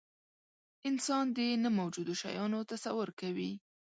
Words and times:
انسان 0.89 1.25
د 1.37 1.39
نه 1.63 1.69
موجودو 1.79 2.13
شیانو 2.21 2.59
تصور 2.71 3.09
کوي. 3.19 3.51